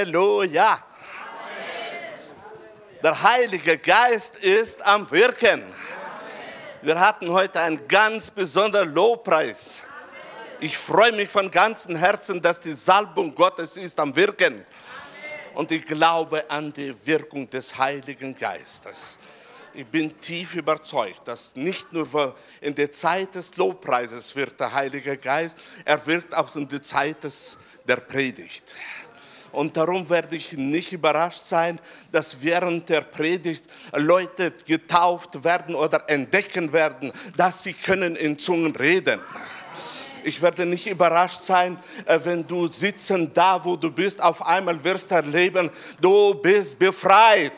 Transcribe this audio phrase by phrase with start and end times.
[0.00, 0.82] Halleluja.
[3.02, 5.62] Der Heilige Geist ist am Wirken.
[6.80, 9.82] Wir hatten heute einen ganz besonderen Lobpreis.
[10.60, 14.64] Ich freue mich von ganzem Herzen, dass die Salbung Gottes ist am Wirken.
[15.54, 19.18] Und ich glaube an die Wirkung des Heiligen Geistes.
[19.74, 25.18] Ich bin tief überzeugt, dass nicht nur in der Zeit des Lobpreises wirkt der Heilige
[25.18, 28.74] Geist, er wirkt auch in der Zeit des, der Predigt.
[29.52, 31.78] Und darum werde ich nicht überrascht sein,
[32.12, 38.74] dass während der Predigt Leute getauft werden oder entdecken werden, dass sie können in Zungen
[38.76, 39.20] reden.
[40.22, 44.82] Ich werde nicht überrascht sein, äh, wenn du sitzen da, wo du bist, auf einmal
[44.84, 47.52] wirst erleben, du bist befreit.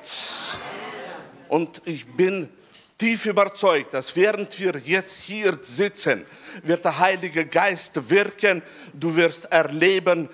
[1.48, 2.48] Und ich bin
[2.96, 6.24] tief überzeugt, dass während wir jetzt hier sitzen,
[6.62, 8.62] wird der Heilige Geist wirken.
[8.94, 10.28] Du wirst erleben,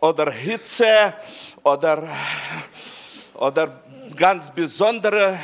[0.00, 1.14] oder Hitze
[1.62, 2.08] oder,
[3.34, 3.80] oder
[4.14, 5.38] ganz besondere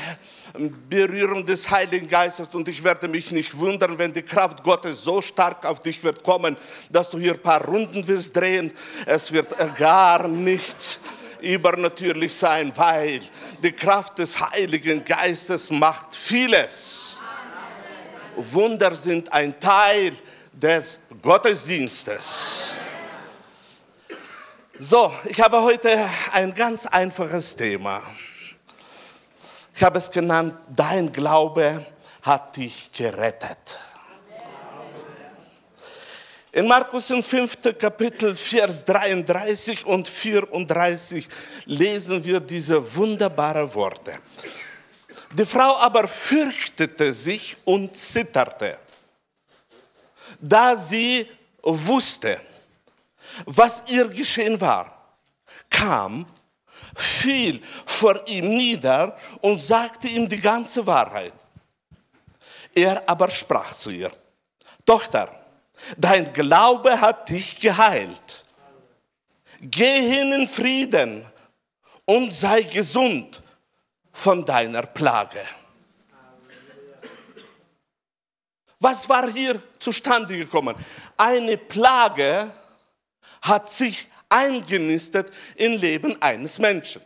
[0.89, 5.23] Berührung des Heiligen Geistes und ich werde mich nicht wundern, wenn die Kraft Gottes so
[5.23, 6.57] stark auf dich wird kommen,
[6.91, 8.73] dass du hier ein paar Runden wirst drehen.
[9.07, 10.99] Es wird gar nichts
[11.41, 13.21] übernatürlich sein, weil
[13.63, 17.19] die Kraft des Heiligen Geistes macht vieles.
[18.37, 20.13] Wunder sind ein Teil
[20.53, 22.52] des Gottesdienstes.
[24.85, 28.03] So, ich habe heute ein ganz einfaches Thema.
[29.77, 31.87] Ich habe es genannt, dein Glaube
[32.23, 33.79] hat dich gerettet.
[36.51, 37.79] In Markus im 5.
[37.79, 41.29] Kapitel, Vers 33 und 34
[41.67, 44.19] lesen wir diese wunderbaren Worte.
[45.33, 48.79] Die Frau aber fürchtete sich und zitterte,
[50.41, 51.29] da sie
[51.63, 52.41] wusste,
[53.47, 55.17] was ihr geschehen war,
[55.71, 56.27] kam,
[56.95, 61.35] fiel vor ihm nieder und sagte ihm die ganze Wahrheit.
[62.75, 64.11] Er aber sprach zu ihr,
[64.85, 65.31] Tochter,
[65.97, 68.45] dein Glaube hat dich geheilt.
[69.61, 71.25] Geh hin in Frieden
[72.05, 73.41] und sei gesund
[74.13, 75.41] von deiner Plage.
[78.81, 80.75] Was war hier zustande gekommen?
[81.17, 82.51] Eine Plage,
[83.43, 87.03] hat sich eingenistet im Leben eines Menschen.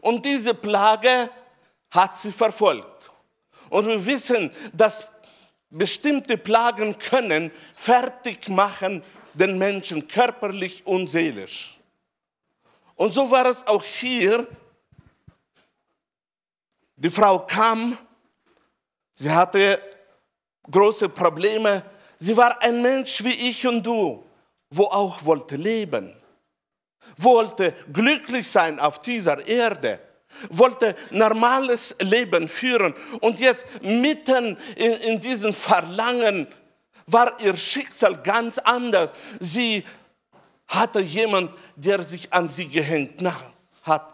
[0.00, 1.28] Und diese Plage
[1.90, 3.10] hat sie verfolgt.
[3.68, 5.08] Und wir wissen, dass
[5.68, 9.02] bestimmte Plagen können fertig machen
[9.34, 11.78] den Menschen körperlich und seelisch.
[12.94, 14.46] Und so war es auch hier.
[16.96, 17.96] Die Frau kam,
[19.14, 19.80] sie hatte
[20.70, 21.82] große Probleme.
[22.18, 24.24] Sie war ein Mensch wie ich und du
[24.72, 26.14] wo auch wollte leben,
[27.16, 30.00] wollte glücklich sein auf dieser Erde,
[30.50, 32.94] wollte normales Leben führen.
[33.20, 36.46] Und jetzt mitten in, in diesem Verlangen
[37.06, 39.10] war ihr Schicksal ganz anders.
[39.38, 39.84] Sie
[40.66, 43.22] hatte jemand, der sich an sie gehängt
[43.82, 44.11] hat.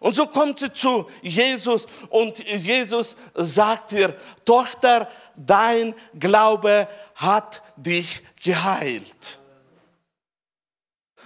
[0.00, 8.22] Und so kommt sie zu Jesus und Jesus sagt ihr, Tochter, dein Glaube hat dich
[8.42, 9.38] geheilt.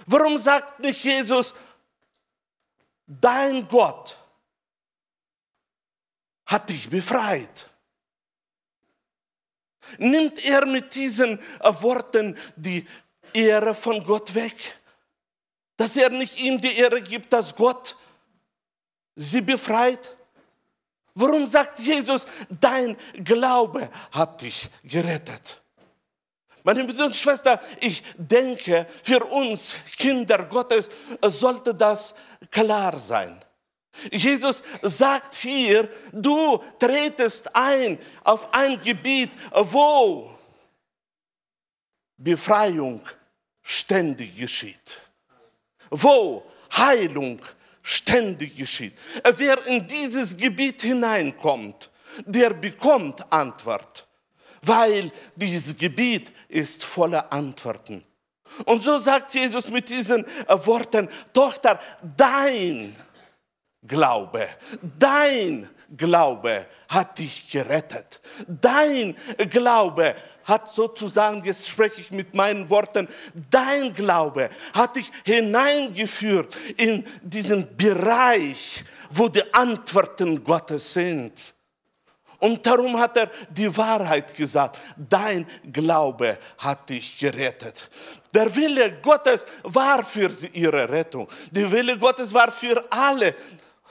[0.05, 1.55] Warum sagt nicht Jesus,
[3.07, 4.17] dein Gott
[6.45, 7.69] hat dich befreit?
[9.99, 12.85] Nimmt er mit diesen Worten die
[13.31, 14.81] Ehre von Gott weg?
[15.77, 17.95] Dass er nicht ihm die Ehre gibt, dass Gott
[19.15, 20.15] sie befreit?
[21.13, 25.61] Warum sagt Jesus, dein Glaube hat dich gerettet?
[26.63, 30.89] Meine Brüder und Schwestern, ich denke, für uns Kinder Gottes
[31.21, 32.15] sollte das
[32.49, 33.39] klar sein.
[34.11, 40.31] Jesus sagt hier, du tretest ein auf ein Gebiet, wo
[42.17, 43.01] Befreiung
[43.61, 44.97] ständig geschieht,
[45.89, 46.43] wo
[46.75, 47.39] Heilung
[47.85, 48.93] ständig geschieht.
[49.37, 51.89] Wer in dieses Gebiet hineinkommt,
[52.25, 54.05] der bekommt Antwort
[54.67, 58.03] weil dieses Gebiet ist voller Antworten.
[58.65, 61.79] Und so sagt Jesus mit diesen Worten, Tochter,
[62.15, 62.95] dein
[63.87, 64.47] Glaube,
[64.97, 68.19] dein Glaube hat dich gerettet.
[68.47, 69.15] Dein
[69.49, 73.07] Glaube hat sozusagen, jetzt spreche ich mit meinen Worten,
[73.49, 81.55] dein Glaube hat dich hineingeführt in diesen Bereich, wo die Antworten Gottes sind.
[82.39, 84.77] Und darum hat er die Wahrheit gesagt.
[84.97, 87.89] Dein Glaube hat dich gerettet.
[88.33, 91.27] Der Wille Gottes war für ihre Rettung.
[91.51, 93.33] Der Wille Gottes war für alle.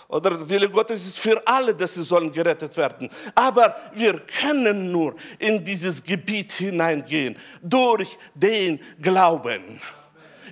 [0.08, 3.08] Oder der Wille Gottes ist für alle, dass sie sollen gerettet werden.
[3.34, 9.80] Aber wir können nur in dieses Gebiet hineingehen durch den Glauben.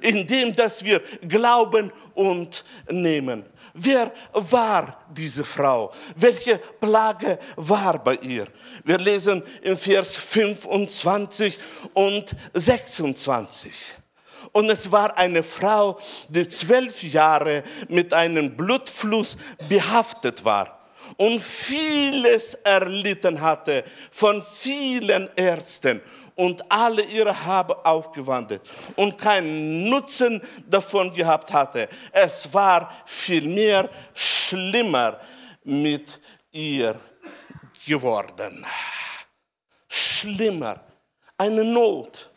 [0.00, 3.44] Indem, dass wir glauben und nehmen.
[3.74, 5.92] Wer war diese Frau?
[6.16, 8.46] Welche Plage war bei ihr?
[8.84, 11.58] Wir lesen in Vers 25
[11.94, 14.01] und 26.
[14.50, 15.98] Und es war eine Frau,
[16.28, 19.36] die zwölf Jahre mit einem Blutfluss
[19.68, 20.82] behaftet war
[21.16, 26.00] und vieles erlitten hatte von vielen Ärzten
[26.34, 28.60] und alle ihre Habe aufgewandt
[28.96, 31.88] und keinen Nutzen davon gehabt hatte.
[32.10, 35.20] Es war vielmehr schlimmer
[35.64, 36.98] mit ihr
[37.86, 38.66] geworden.
[39.88, 40.80] Schlimmer.
[41.36, 42.31] Eine Not.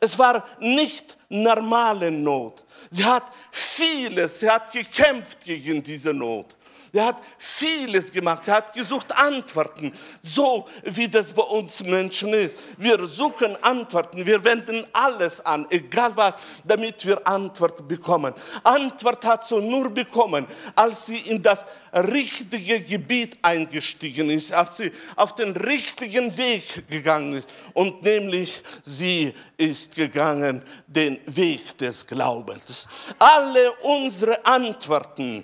[0.00, 2.64] Es war nicht normale Not.
[2.90, 6.56] Sie hat vieles, sie hat gekämpft gegen diese Not.
[6.94, 8.46] Er hat vieles gemacht.
[8.48, 12.54] Er hat gesucht Antworten, so wie das bei uns Menschen ist.
[12.76, 16.34] Wir suchen Antworten, wir wenden alles an, egal was,
[16.64, 18.34] damit wir Antwort bekommen.
[18.62, 24.92] Antwort hat sie nur bekommen, als sie in das richtige Gebiet eingestiegen ist, als sie
[25.16, 27.48] auf den richtigen Weg gegangen ist.
[27.72, 32.86] Und nämlich sie ist gegangen den Weg des Glaubens.
[33.18, 35.42] Alle unsere Antworten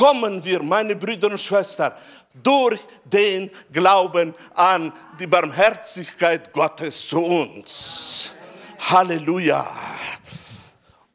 [0.00, 1.92] kommen wir, meine Brüder und Schwestern,
[2.32, 8.32] durch den Glauben an die Barmherzigkeit Gottes zu uns.
[8.78, 9.70] Halleluja.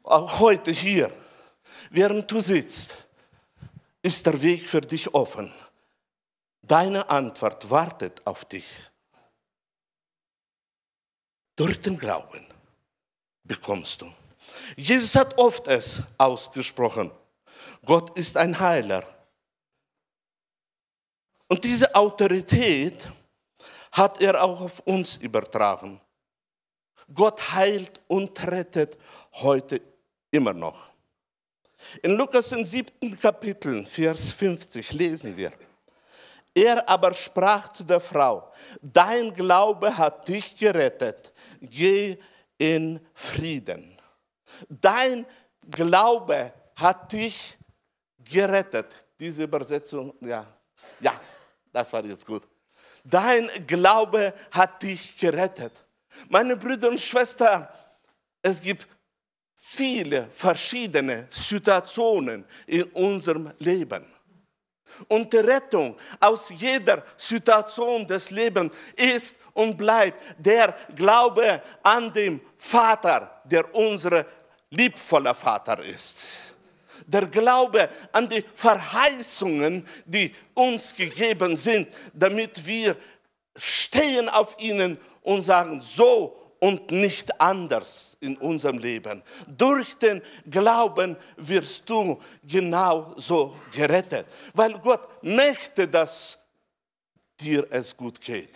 [0.04, 1.10] Auch heute hier,
[1.90, 2.94] während du sitzt,
[4.02, 5.52] ist der Weg für dich offen.
[6.62, 8.66] Deine Antwort wartet auf dich.
[11.56, 12.46] Durch den Glauben
[13.42, 14.12] bekommst du.
[14.76, 17.10] Jesus hat oft es ausgesprochen.
[17.86, 19.04] Gott ist ein Heiler.
[21.48, 23.08] Und diese Autorität
[23.92, 26.00] hat er auch auf uns übertragen.
[27.14, 28.98] Gott heilt und rettet
[29.34, 29.80] heute
[30.32, 30.90] immer noch.
[32.02, 35.52] In Lukas im siebten Kapitel, Vers 50 lesen wir.
[36.52, 38.50] Er aber sprach zu der Frau,
[38.82, 42.18] dein Glaube hat dich gerettet, geh
[42.58, 43.96] in Frieden.
[44.68, 45.24] Dein
[45.70, 47.56] Glaube hat dich
[48.30, 49.06] gerettet.
[49.18, 50.46] Diese Übersetzung, ja,
[51.00, 51.20] ja,
[51.72, 52.42] das war jetzt gut.
[53.04, 55.72] Dein Glaube hat dich gerettet.
[56.28, 57.68] Meine Brüder und Schwestern,
[58.42, 58.86] es gibt
[59.54, 64.06] viele verschiedene Situationen in unserem Leben.
[65.08, 72.40] Und die Rettung aus jeder Situation des Lebens ist und bleibt der Glaube an den
[72.56, 74.24] Vater, der unser
[74.70, 76.45] liebvoller Vater ist
[77.06, 82.96] der Glaube an die Verheißungen, die uns gegeben sind, damit wir
[83.56, 89.22] stehen auf ihnen und sagen, so und nicht anders in unserem Leben.
[89.46, 96.38] Durch den Glauben wirst du genau so gerettet, weil Gott möchte, dass
[97.40, 98.50] dir es gut geht.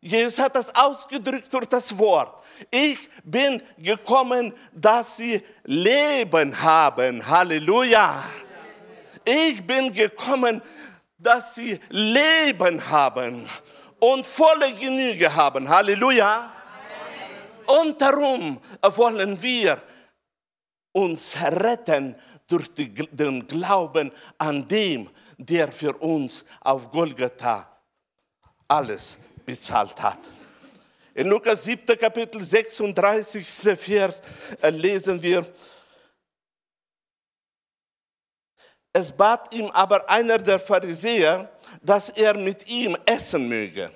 [0.00, 2.42] Jesus hat das ausgedrückt durch das Wort.
[2.70, 7.26] Ich bin gekommen, dass sie Leben haben.
[7.26, 8.24] Halleluja.
[9.24, 10.62] Ich bin gekommen,
[11.18, 13.46] dass sie Leben haben
[13.98, 15.68] und volle Genüge haben.
[15.68, 16.50] Halleluja.
[17.66, 18.58] Und darum
[18.96, 19.82] wollen wir
[20.92, 22.16] uns retten
[22.46, 27.70] durch den Glauben an dem, der für uns auf Golgatha
[28.66, 30.18] alles bezahlt hat.
[31.14, 31.98] In Lukas 7.
[31.98, 33.46] Kapitel 36.
[33.76, 34.22] Vers
[34.60, 35.46] äh, lesen wir,
[38.92, 41.50] es bat ihm aber einer der Pharisäer,
[41.82, 43.90] dass er mit ihm essen möge.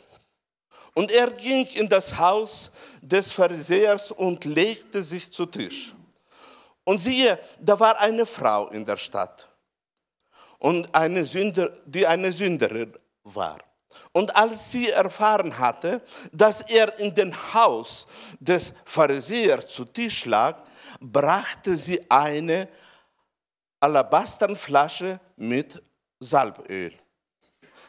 [0.95, 2.71] Und er ging in das Haus
[3.01, 5.93] des Pharisäers und legte sich zu Tisch.
[6.85, 9.49] Und siehe, da war eine Frau in der Stadt,
[10.65, 13.59] und eine Sünder, die eine Sünderin war.
[14.13, 18.07] Und als sie erfahren hatte, dass er in dem Haus
[18.39, 20.59] des Pharisäers zu Tisch lag,
[21.01, 22.69] brachte sie eine
[23.81, 25.83] Alabasternflasche mit
[26.21, 26.93] Salböl,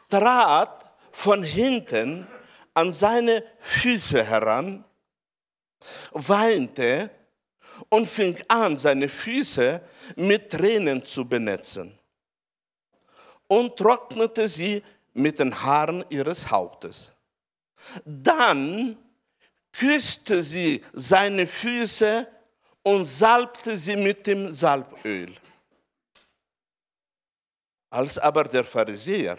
[0.10, 2.28] trat von hinten
[2.74, 4.84] an seine Füße heran,
[6.12, 7.10] weinte
[7.90, 9.82] und fing an, seine Füße
[10.16, 11.98] mit Tränen zu benetzen
[13.48, 14.84] und trocknete sie
[15.16, 17.12] mit den Haaren ihres Hauptes.
[18.06, 18.98] Dann
[19.72, 22.28] küsste sie seine Füße
[22.84, 25.34] und salbte sie mit dem Salböl.
[27.90, 29.38] Als aber der Pharisäer,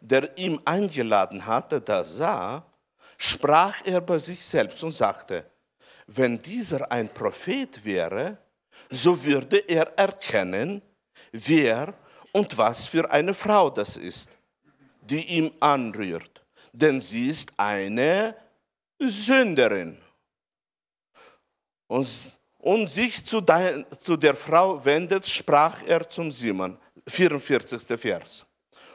[0.00, 2.66] der ihn eingeladen hatte, das sah,
[3.16, 5.48] sprach er bei sich selbst und sagte,
[6.06, 8.38] wenn dieser ein Prophet wäre,
[8.90, 10.82] so würde er erkennen,
[11.30, 11.94] wer
[12.32, 14.28] und was für eine Frau das ist,
[15.02, 16.44] die ihm anrührt.
[16.72, 18.34] Denn sie ist eine
[18.98, 19.98] Sünderin.
[21.86, 22.08] Und,
[22.58, 27.82] und sich zu, dein, zu der Frau wendet, sprach er zum Simon, 44.
[28.00, 28.46] Vers.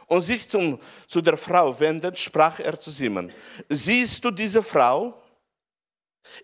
[0.08, 3.32] Und sich zum, zu der Frau wendet, sprach er zu Simon,
[3.70, 5.22] siehst du diese Frau?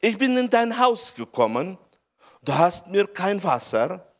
[0.01, 1.77] Ich bin in dein Haus gekommen,
[2.41, 4.12] du hast mir kein Wasser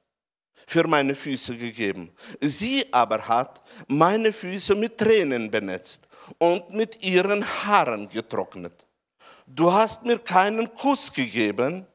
[0.68, 2.12] für meine Füße gegeben.
[2.42, 8.86] Sie aber hat meine Füße mit Tränen benetzt und mit ihren Haaren getrocknet.
[9.48, 11.86] Du hast mir keinen Kuss gegeben.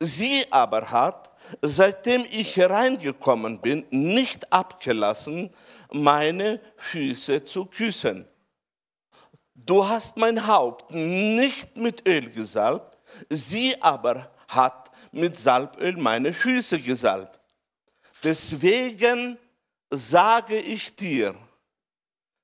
[0.00, 1.30] Sie aber hat,
[1.62, 5.50] seitdem ich hereingekommen bin, nicht abgelassen,
[5.92, 8.26] meine Füße zu küssen.
[9.54, 12.98] Du hast mein Haupt nicht mit Öl gesalbt,
[13.30, 17.40] sie aber hat mit Salböl meine Füße gesalbt.
[18.24, 19.38] Deswegen
[19.90, 21.36] sage ich dir,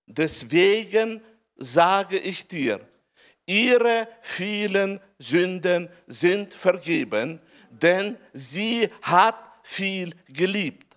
[0.04, 1.22] deswegen
[1.56, 2.86] sage ich dir,
[3.46, 10.94] ihre vielen Sünden sind vergeben, denn sie hat viel geliebt.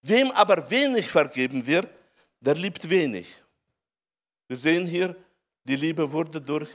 [0.00, 1.90] Wem aber wenig vergeben wird,
[2.40, 3.26] der liebt wenig.
[4.48, 5.14] Wir sehen hier,
[5.64, 6.70] die Liebe wurde durch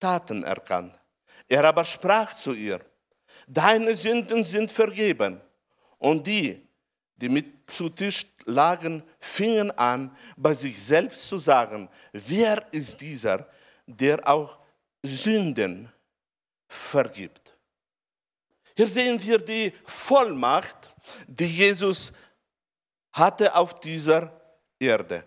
[0.00, 0.98] Taten erkannt.
[1.46, 2.80] Er aber sprach zu ihr,
[3.48, 5.40] deine Sünden sind vergeben.
[5.98, 6.62] Und die,
[7.16, 13.48] die mit zu Tisch lagen, fingen an, bei sich selbst zu sagen, wer ist dieser,
[13.86, 14.60] der auch
[15.02, 15.90] Sünden
[16.68, 17.54] vergibt.
[18.76, 20.94] Hier sehen wir die Vollmacht,
[21.26, 22.12] die Jesus
[23.12, 24.30] hatte auf dieser
[24.78, 25.24] Erde.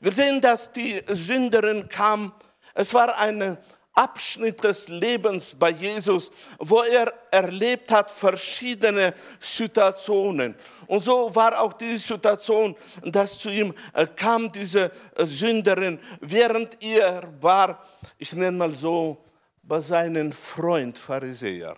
[0.00, 2.34] Wir sehen, dass die Sünderin kam.
[2.74, 3.58] Es war eine
[3.94, 10.56] Abschnitt des Lebens bei Jesus, wo er erlebt hat verschiedene Situationen.
[10.86, 16.82] Und so war auch die Situation, dass zu ihm äh, kam diese äh, Sünderin, während
[16.82, 17.86] er war,
[18.18, 19.22] ich nenne mal so,
[19.62, 21.76] bei seinem Freund Pharisäer.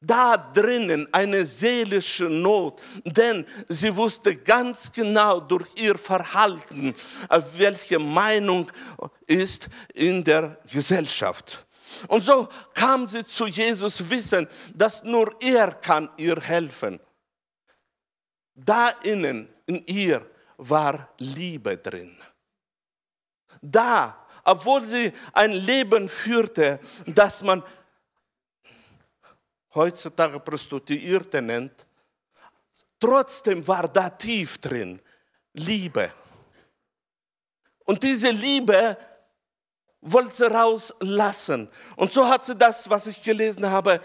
[0.00, 6.94] da drinnen eine seelische Not, denn sie wusste ganz genau durch ihr Verhalten,
[7.56, 8.70] welche Meinung
[9.26, 11.66] ist in der Gesellschaft.
[12.06, 17.00] Und so kam sie zu Jesus wissen, dass nur er kann ihr helfen.
[18.54, 20.24] Da innen in ihr
[20.58, 22.16] war Liebe drin.
[23.60, 27.62] Da, obwohl sie ein Leben führte, das man
[29.78, 31.86] heutzutage Prostituierte nennt,
[33.00, 35.00] trotzdem war da tief drin
[35.54, 36.12] Liebe.
[37.84, 38.98] Und diese Liebe
[40.02, 41.70] wollte sie rauslassen.
[41.96, 44.00] Und so hat sie das, was ich gelesen habe,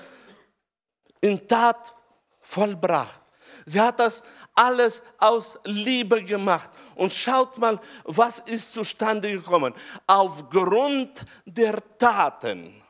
[1.22, 1.94] in Tat
[2.40, 3.22] vollbracht.
[3.66, 6.70] Sie hat das alles aus Liebe gemacht.
[6.96, 9.74] Und schaut mal, was ist zustande gekommen.
[10.08, 12.83] Aufgrund der Taten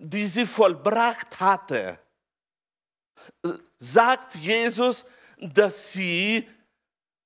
[0.00, 1.98] die sie vollbracht hatte,
[3.76, 5.04] sagt Jesus,
[5.38, 6.48] dass sie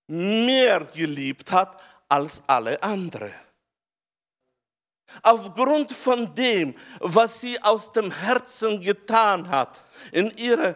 [0.09, 3.33] mehr geliebt hat als alle anderen.
[5.23, 10.75] Aufgrund von dem, was sie aus dem Herzen getan hat, in ihrer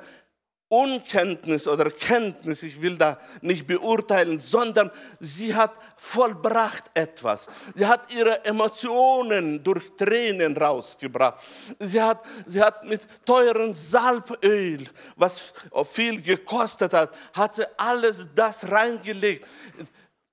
[0.70, 7.48] Unkenntnis oder Kenntnis, ich will da nicht beurteilen, sondern sie hat vollbracht etwas.
[7.74, 11.40] Sie hat ihre Emotionen durch Tränen rausgebracht.
[11.78, 15.54] Sie hat, sie hat mit teuren Salböl, was
[15.90, 19.46] viel gekostet hat, hat sie alles das reingelegt.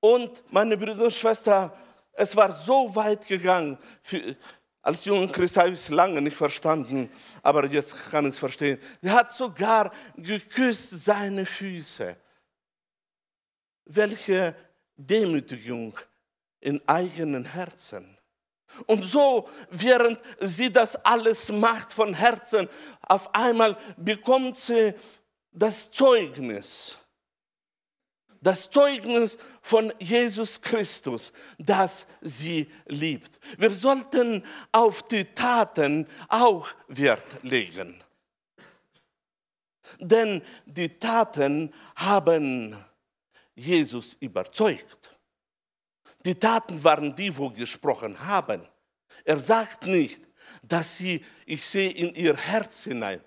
[0.02, 1.72] Und meine Brüder und Schwestern,
[2.12, 3.78] es war so weit gegangen.
[4.02, 4.22] Für,
[4.86, 7.10] als junger Christ habe ich es lange nicht verstanden,
[7.42, 8.80] aber jetzt kann ich es verstehen.
[9.02, 12.16] Er hat sogar geküsst seine Füße.
[13.86, 14.56] Welche
[14.96, 15.98] Demütigung
[16.60, 18.16] in eigenen Herzen.
[18.86, 22.70] Und so, während sie das alles macht von Herzen,
[23.02, 24.94] auf einmal bekommt sie
[25.52, 27.00] das Zeugnis.
[28.46, 33.40] Das Zeugnis von Jesus Christus, das sie liebt.
[33.58, 38.04] Wir sollten auf die Taten auch Wert legen.
[39.98, 42.78] Denn die Taten haben
[43.56, 45.18] Jesus überzeugt.
[46.24, 48.62] Die Taten waren die, wo gesprochen haben.
[49.24, 50.22] Er sagt nicht,
[50.62, 53.22] dass sie, ich sehe in ihr Herz hinein.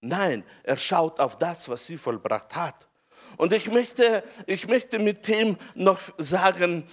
[0.00, 2.89] Nein, er schaut auf das, was sie vollbracht hat.
[3.36, 6.86] Und ich möchte, ich möchte mit dem noch sagen,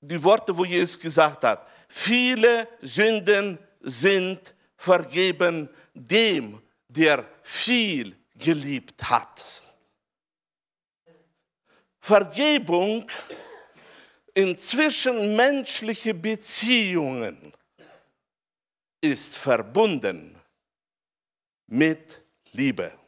[0.00, 9.62] die Worte, wo Jesus gesagt hat, viele Sünden sind vergeben dem, der viel geliebt hat.
[12.00, 13.06] Vergebung
[14.34, 17.52] in zwischenmenschliche Beziehungen
[19.00, 20.38] ist verbunden
[21.66, 22.22] mit
[22.52, 22.99] Liebe.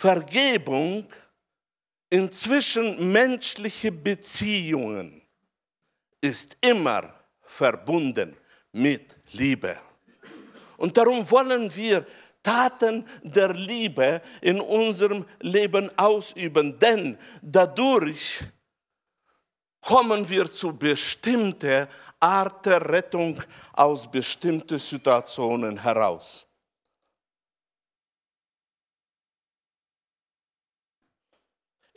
[0.00, 1.06] Vergebung
[2.08, 5.20] in zwischenmenschliche Beziehungen
[6.22, 8.34] ist immer verbunden
[8.72, 9.76] mit Liebe.
[10.78, 12.06] Und darum wollen wir
[12.42, 18.40] Taten der Liebe in unserem Leben ausüben, denn dadurch
[19.82, 21.86] kommen wir zu bestimmten
[22.18, 23.42] Art der Rettung
[23.74, 26.46] aus bestimmten Situationen heraus.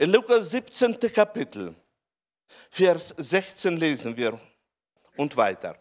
[0.03, 0.99] In Lukas 17.
[1.13, 1.73] Kapitel,
[2.69, 4.37] Vers 16 lesen wir
[5.15, 5.77] und weiter.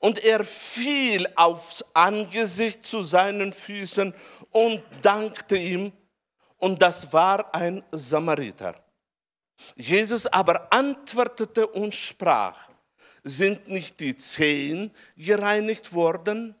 [0.00, 4.12] Und er fiel aufs Angesicht zu seinen Füßen
[4.50, 5.92] und dankte ihm.
[6.56, 8.74] Und das war ein Samariter.
[9.76, 12.70] Jesus aber antwortete und sprach,
[13.22, 16.56] sind nicht die zehn gereinigt worden?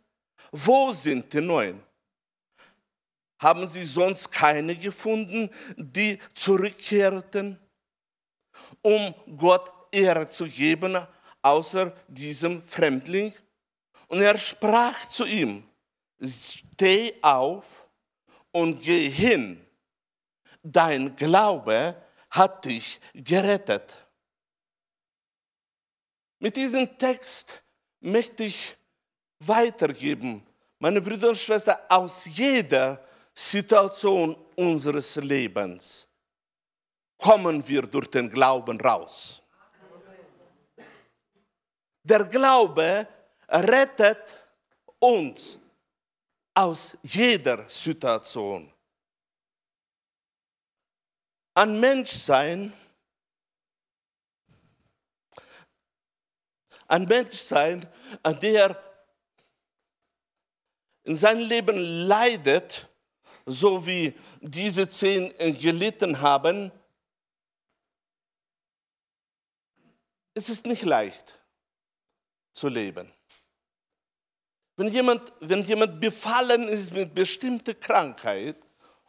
[0.52, 1.82] Wo sind die neun?
[3.42, 7.58] Haben sie sonst keine gefunden, die zurückkehrten,
[8.82, 10.96] um Gott Ehre zu geben,
[11.42, 13.34] außer diesem Fremdling.
[14.06, 15.64] Und er sprach zu ihm,
[16.24, 17.84] steh auf
[18.52, 19.60] und geh hin,
[20.62, 21.96] dein Glaube
[22.30, 24.06] hat dich gerettet.
[26.38, 27.64] Mit diesem Text
[27.98, 28.76] möchte ich
[29.40, 30.46] weitergeben,
[30.78, 36.06] meine Brüder und Schwestern, aus jeder Situation unseres Lebens
[37.16, 39.42] kommen wir durch den Glauben raus.
[42.02, 43.06] Der Glaube
[43.48, 44.46] rettet
[44.98, 45.58] uns
[46.54, 48.72] aus jeder Situation.
[51.54, 52.72] Ein Menschsein,
[56.88, 57.86] ein Menschsein,
[58.42, 58.82] der
[61.04, 62.88] in seinem Leben leidet,
[63.46, 66.70] so wie diese zehn gelitten haben,
[70.34, 71.40] es ist nicht leicht
[72.52, 73.12] zu leben.
[74.76, 78.56] Wenn jemand, wenn jemand befallen ist mit bestimmter Krankheit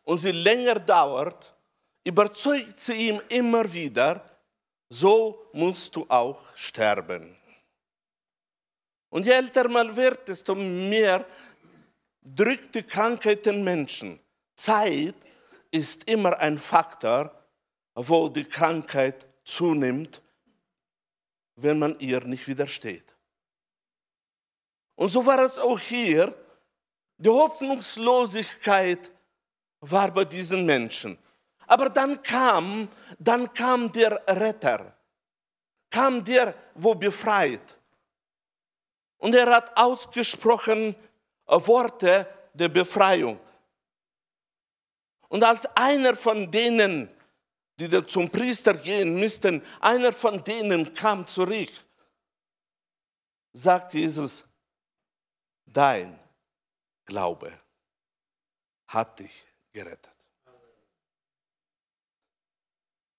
[0.03, 1.55] und sie länger dauert,
[2.03, 4.23] überzeugt sie ihm immer wieder,
[4.89, 7.37] so musst du auch sterben.
[9.09, 11.25] Und je älter man wird, desto mehr
[12.21, 14.19] drückt die Krankheit den Menschen.
[14.55, 15.15] Zeit
[15.71, 17.31] ist immer ein Faktor,
[17.95, 20.21] wo die Krankheit zunimmt,
[21.55, 23.15] wenn man ihr nicht widersteht.
[24.95, 26.33] Und so war es auch hier.
[27.17, 29.11] Die Hoffnungslosigkeit
[29.79, 31.17] war bei diesen Menschen.
[31.67, 32.87] Aber dann kam,
[33.19, 34.95] dann kam der Retter,
[35.89, 37.77] kam der, wo befreit.
[39.17, 40.95] Und er hat ausgesprochen
[41.45, 43.39] Worte der Befreiung.
[45.33, 47.09] Und als einer von denen,
[47.79, 51.71] die da zum Priester gehen müssten, einer von denen kam zurück,
[53.51, 54.43] sagt Jesus,
[55.65, 56.19] dein
[57.05, 57.51] Glaube
[58.85, 60.13] hat dich gerettet.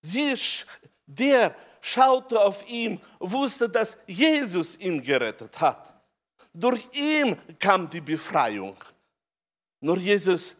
[0.03, 0.37] Sie,
[1.07, 5.93] der schaute auf ihn, wusste, dass Jesus ihn gerettet hat.
[6.53, 8.77] Durch ihn kam die Befreiung.
[9.81, 10.55] Nur Jesus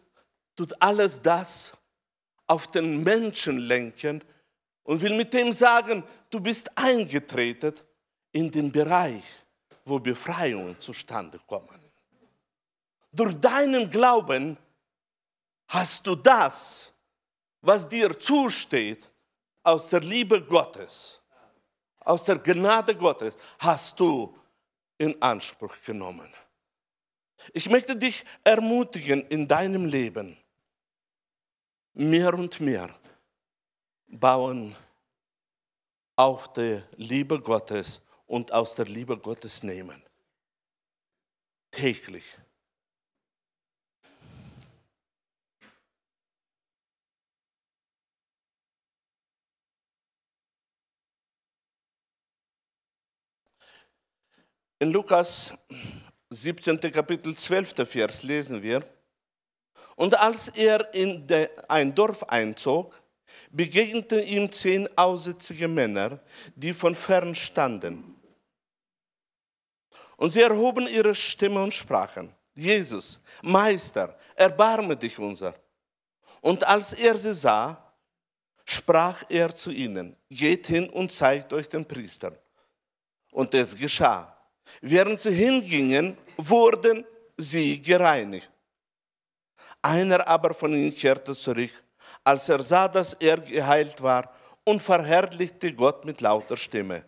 [0.55, 1.73] tut alles das
[2.47, 4.23] auf den Menschen lenken
[4.83, 7.73] und will mit dem sagen, du bist eingetreten
[8.31, 9.23] in den Bereich,
[9.83, 11.79] wo Befreiungen zustande kommen.
[13.11, 14.57] Durch deinen Glauben
[15.67, 16.93] hast du das,
[17.61, 19.11] was dir zusteht,
[19.63, 21.21] aus der Liebe Gottes
[22.05, 24.33] aus der Gnade Gottes hast du
[24.97, 26.31] in Anspruch genommen.
[27.53, 30.37] Ich möchte dich ermutigen in deinem Leben,
[31.95, 32.93] mehr und mehr
[34.07, 34.75] bauen
[36.15, 40.03] auf die Liebe Gottes und aus der Liebe Gottes nehmen.
[41.71, 42.25] Täglich.
[54.79, 55.53] In Lukas
[56.29, 56.79] 17.
[56.91, 57.87] Kapitel 12.
[57.87, 58.85] Vers lesen wir,
[59.95, 61.25] und als er in
[61.67, 63.01] ein Dorf einzog,
[63.49, 66.19] begegneten ihm zehn aussätzige Männer,
[66.55, 68.15] die von fern standen.
[70.17, 75.55] Und sie erhoben ihre Stimme und sprachen, Jesus, Meister, erbarme dich unser.
[76.41, 77.93] Und als er sie sah,
[78.63, 82.37] sprach er zu ihnen, geht hin und zeigt euch den Priestern.
[83.31, 84.31] Und es geschah.
[84.81, 87.05] Während sie hingingen, wurden
[87.37, 88.51] sie gereinigt.
[89.85, 91.69] Einer aber von ihnen kehrte zurück,
[92.23, 97.07] als er sah, dass er geheilt war, und verherrlichte Gott mit lauter Stimme.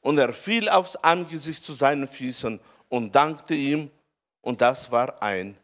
[0.00, 3.90] Und er fiel aufs Angesicht zu seinen Füßen und dankte ihm,
[4.40, 5.58] und das war ein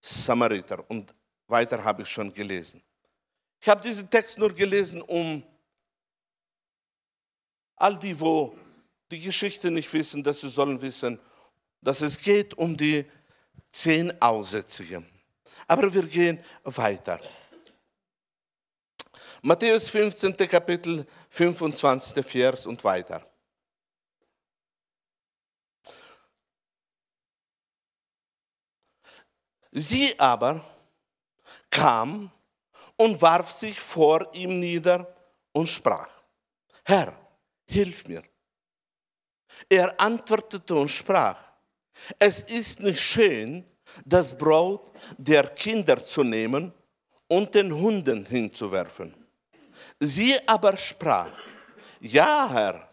[0.00, 0.82] Samariter.
[0.88, 1.12] Und
[1.48, 2.82] weiter habe ich schon gelesen.
[3.60, 5.42] Ich habe diesen Text nur gelesen, um
[7.76, 8.56] all die, wo
[9.10, 11.20] die Geschichte nicht wissen, dass sie sollen wissen,
[11.82, 13.04] dass es geht um die
[13.70, 15.04] zehn Aussätzige.
[15.70, 17.20] Aber wir gehen weiter.
[19.40, 20.36] Matthäus 15.
[20.36, 22.26] Kapitel 25.
[22.26, 23.24] Vers und weiter.
[29.70, 30.60] Sie aber
[31.70, 32.32] kam
[32.96, 35.06] und warf sich vor ihm nieder
[35.52, 36.10] und sprach,
[36.82, 37.16] Herr,
[37.68, 38.24] hilf mir.
[39.68, 41.40] Er antwortete und sprach,
[42.18, 43.64] es ist nicht schön,
[44.04, 46.72] das Brot der Kinder zu nehmen
[47.28, 49.14] und den Hunden hinzuwerfen.
[49.98, 51.32] Sie aber sprach,
[52.00, 52.88] ja Herr,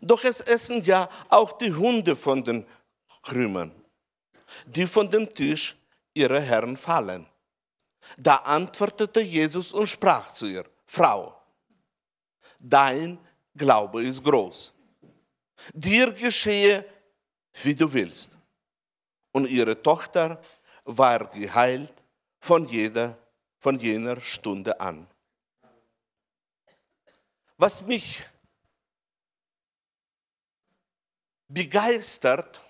[0.00, 2.66] doch es essen ja auch die Hunde von den
[3.22, 3.72] Krümen,
[4.66, 5.76] die von dem Tisch
[6.14, 7.26] ihrer Herren fallen.
[8.16, 11.40] Da antwortete Jesus und sprach zu ihr, Frau,
[12.58, 13.18] dein
[13.54, 14.72] Glaube ist groß
[15.72, 16.84] dir geschehe,
[17.62, 18.36] wie du willst.
[19.38, 20.42] Und ihre Tochter
[20.84, 21.94] war geheilt
[22.40, 23.16] von, jeder,
[23.56, 25.06] von jener Stunde an.
[27.56, 28.20] Was mich
[31.46, 32.60] begeistert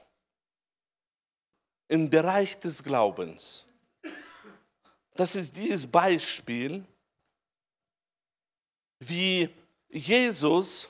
[1.88, 3.64] im Bereich des Glaubens,
[5.14, 6.85] das ist dieses Beispiel,
[8.98, 9.48] wie
[9.88, 10.87] Jesus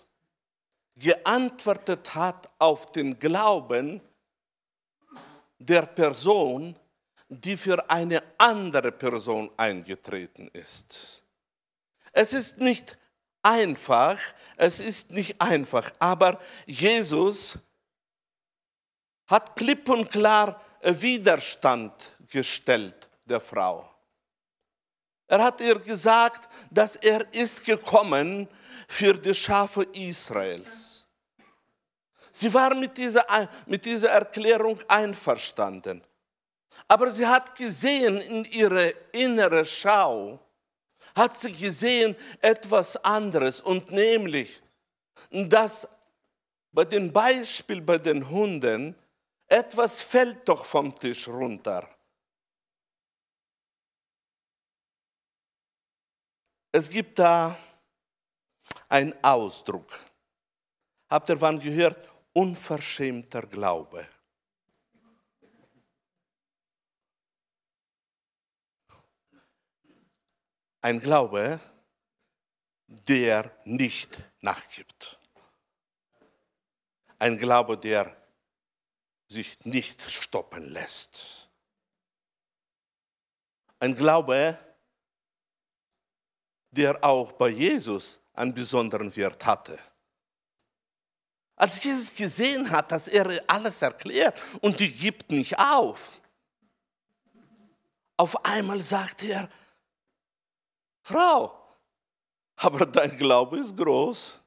[0.97, 4.01] geantwortet hat auf den Glauben
[5.59, 6.77] der Person,
[7.29, 11.23] die für eine andere Person eingetreten ist.
[12.13, 12.97] Es ist nicht
[13.43, 14.19] einfach,
[14.57, 17.59] es ist nicht einfach, aber Jesus
[19.27, 21.93] hat klipp und klar Widerstand
[22.31, 23.89] gestellt der Frau.
[25.27, 28.49] Er hat ihr gesagt, dass er ist gekommen
[28.89, 30.98] für die Schafe Israels.
[32.33, 33.25] Sie war mit dieser,
[33.67, 36.03] mit dieser Erklärung einverstanden.
[36.87, 40.39] Aber sie hat gesehen in ihrer inneren Schau,
[41.15, 44.63] hat sie gesehen etwas anderes und nämlich,
[45.31, 45.89] dass
[46.71, 48.95] bei dem Beispiel bei den Hunden
[49.49, 51.89] etwas fällt doch vom Tisch runter.
[56.71, 57.59] Es gibt da
[58.89, 59.99] einen Ausdruck.
[61.09, 62.09] Habt ihr wann gehört?
[62.39, 64.07] Unverschämter Glaube.
[70.81, 71.59] Ein Glaube,
[72.87, 75.19] der nicht nachgibt.
[77.19, 78.17] Ein Glaube, der
[79.27, 81.51] sich nicht stoppen lässt.
[83.81, 84.57] Ein Glaube,
[86.71, 89.77] der auch bei Jesus einen besonderen Wert hatte.
[91.59, 96.21] Als Jesus gesehen hat, dass er alles erklärt und die gibt nicht auf,
[98.17, 99.49] auf einmal sagt er,
[101.03, 101.59] Frau,
[102.57, 104.39] aber dein Glaube ist groß.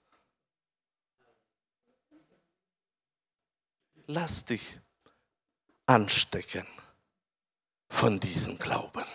[4.07, 4.79] Lass dich
[5.85, 6.67] anstecken
[7.89, 9.05] von diesem Glauben.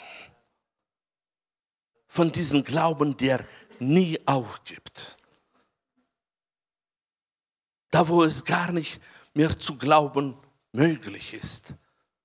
[2.09, 3.46] Von diesem Glauben, der
[3.78, 5.16] nie aufgibt.
[7.96, 9.00] Da wo es gar nicht
[9.32, 10.38] mehr zu glauben
[10.72, 11.72] möglich ist,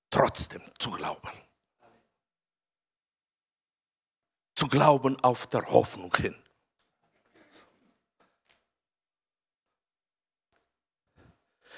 [0.09, 1.31] trotzdem zu glauben.
[4.53, 6.35] Zu glauben auf der Hoffnung hin.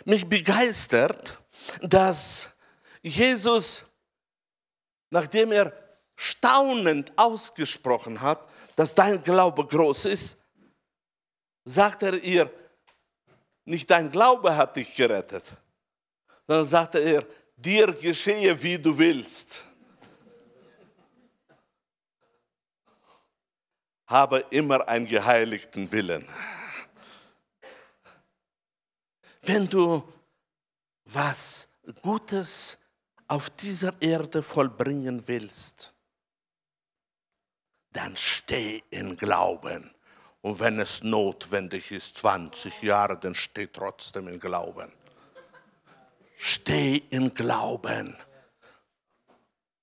[0.06, 1.39] Mich begeistert,
[1.84, 2.49] dass
[3.03, 3.86] Jesus,
[5.12, 5.71] nachdem er
[6.15, 10.43] staunend ausgesprochen hat, dass dein Glaube groß ist,
[11.63, 12.51] sagt er ihr,
[13.65, 15.43] nicht dein Glaube hat dich gerettet,
[16.47, 19.65] sondern sagte er, dir geschehe, wie du willst.
[24.06, 26.28] Habe immer einen geheiligten Willen.
[29.41, 30.04] Wenn du
[31.06, 31.69] was
[32.02, 32.78] Gutes
[33.28, 35.93] auf dieser Erde vollbringen willst,
[37.91, 39.93] dann steh in Glauben.
[40.43, 44.91] Und wenn es notwendig ist, 20 Jahre, dann steh trotzdem in Glauben.
[46.36, 48.17] Steh in Glauben.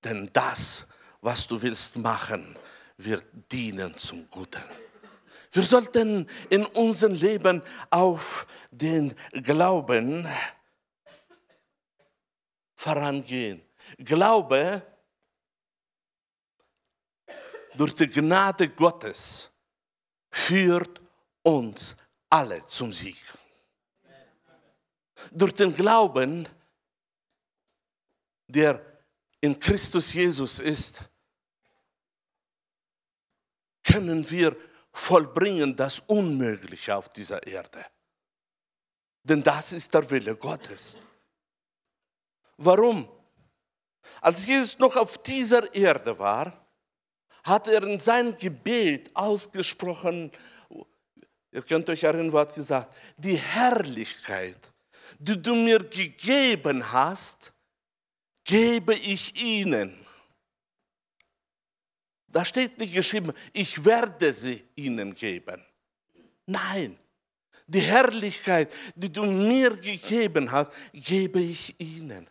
[0.03, 0.85] Denn das,
[1.19, 2.55] was du willst machen,
[2.95, 4.63] wird dienen zum Guten.
[5.51, 10.27] Wir sollten in unserem Leben auf den Glauben
[12.75, 13.63] vorangehen.
[13.97, 14.83] Glaube
[17.73, 19.50] durch die Gnade Gottes
[20.31, 20.99] führt
[21.43, 21.95] uns
[22.29, 23.21] alle zum Sieg.
[25.31, 26.47] Durch den Glauben,
[28.47, 28.83] der
[29.39, 31.09] in Christus Jesus ist,
[33.83, 34.55] können wir
[34.91, 37.85] vollbringen das Unmögliche auf dieser Erde.
[39.23, 40.95] Denn das ist der Wille Gottes.
[42.57, 43.09] Warum?
[44.19, 46.60] Als Jesus noch auf dieser Erde war,
[47.43, 50.31] hat er in seinem Gebet ausgesprochen,
[51.51, 54.57] ihr könnt euch erinnern, was gesagt, die Herrlichkeit,
[55.19, 57.53] die du mir gegeben hast,
[58.43, 59.97] gebe ich ihnen.
[62.27, 65.63] Da steht nicht geschrieben, ich werde sie ihnen geben.
[66.45, 66.97] Nein,
[67.67, 72.29] die Herrlichkeit, die du mir gegeben hast, gebe ich ihnen.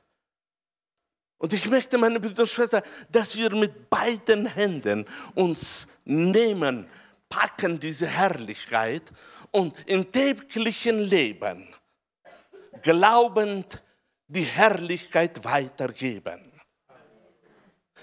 [1.40, 6.86] Und ich möchte, meine Brüder und Schwestern, dass wir mit beiden Händen uns nehmen,
[7.30, 9.04] packen diese Herrlichkeit
[9.50, 11.66] und im täglichen Leben
[12.82, 13.82] glaubend
[14.28, 16.52] die Herrlichkeit weitergeben.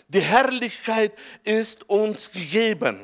[0.08, 3.00] Die Herrlichkeit ist uns gegeben.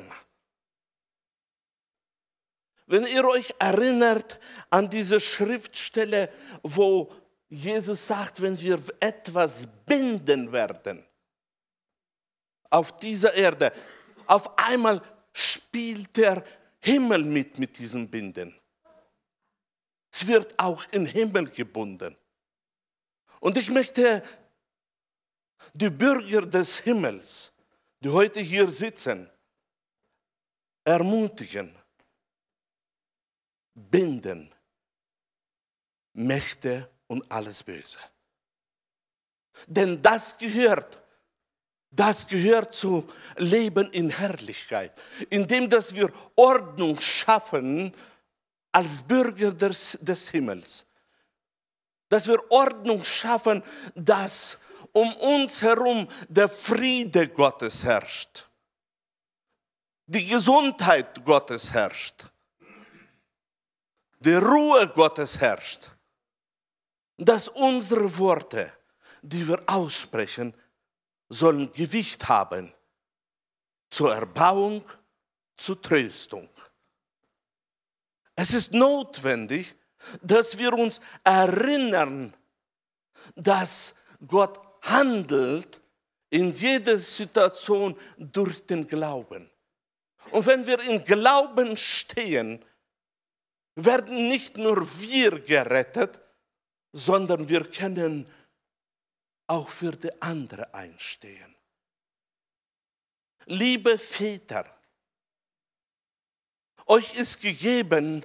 [2.86, 6.28] Wenn ihr euch erinnert an diese Schriftstelle,
[6.64, 7.12] wo
[7.48, 11.04] Jesus sagt, wenn wir etwas binden werden
[12.70, 13.72] auf dieser Erde,
[14.26, 15.02] auf einmal
[15.32, 16.42] spielt der
[16.80, 18.54] Himmel mit mit diesem Binden.
[20.10, 22.16] Es wird auch im Himmel gebunden.
[23.40, 24.22] Und ich möchte
[25.72, 27.52] die Bürger des Himmels,
[28.00, 29.30] die heute hier sitzen,
[30.84, 31.74] ermutigen,
[33.74, 34.54] binden
[36.12, 37.98] Mächte und alles Böse.
[39.66, 41.02] Denn das gehört,
[41.90, 44.92] das gehört zu Leben in Herrlichkeit,
[45.30, 47.94] indem dass wir Ordnung schaffen
[48.72, 50.86] als Bürger des, des Himmels.
[52.08, 53.62] Dass wir Ordnung schaffen,
[53.94, 54.58] dass
[54.92, 58.46] um uns herum der Friede Gottes herrscht,
[60.06, 62.24] die Gesundheit Gottes herrscht,
[64.18, 65.93] die Ruhe Gottes herrscht
[67.16, 68.72] dass unsere Worte,
[69.22, 70.54] die wir aussprechen,
[71.28, 72.72] sollen Gewicht haben
[73.90, 74.84] zur Erbauung,
[75.56, 76.48] zur Tröstung.
[78.36, 79.74] Es ist notwendig,
[80.20, 82.34] dass wir uns erinnern,
[83.36, 83.94] dass
[84.26, 85.80] Gott handelt
[86.30, 89.50] in jeder Situation durch den Glauben.
[90.30, 92.64] Und wenn wir im Glauben stehen,
[93.76, 96.20] werden nicht nur wir gerettet,
[96.94, 98.30] sondern wir können
[99.48, 101.56] auch für die andere einstehen.
[103.46, 104.64] Liebe Väter,
[106.86, 108.24] euch ist gegeben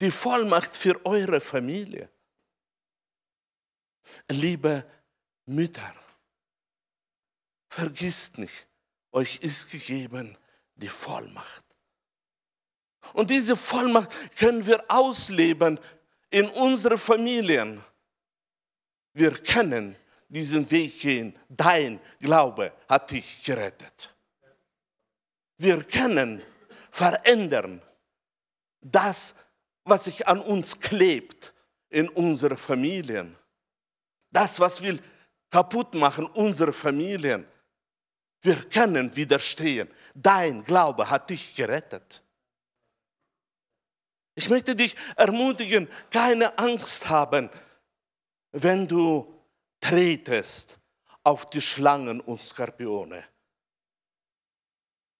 [0.00, 2.10] die Vollmacht für eure Familie.
[4.28, 4.84] Liebe
[5.46, 5.94] Mütter,
[7.68, 8.66] vergisst nicht,
[9.12, 10.36] euch ist gegeben
[10.74, 11.64] die Vollmacht.
[13.12, 15.78] Und diese Vollmacht können wir ausleben
[16.32, 17.82] in unsere Familien.
[19.12, 19.94] Wir können
[20.28, 21.38] diesen Weg gehen.
[21.48, 24.14] Dein Glaube hat dich gerettet.
[25.58, 26.42] Wir können
[26.90, 27.82] verändern
[28.80, 29.34] das,
[29.84, 31.52] was sich an uns klebt
[31.90, 33.36] in unsere Familien.
[34.30, 35.00] Das, was will
[35.50, 37.46] kaputt machen, unsere Familien.
[38.40, 39.88] Wir können widerstehen.
[40.14, 42.21] Dein Glaube hat dich gerettet.
[44.34, 47.50] Ich möchte dich ermutigen, keine Angst haben,
[48.52, 49.32] wenn du
[49.80, 50.78] tretest
[51.22, 53.24] auf die Schlangen und Skorpione.